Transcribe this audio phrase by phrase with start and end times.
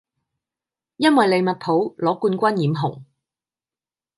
[0.97, 3.03] 因為利物浦攞冠軍染紅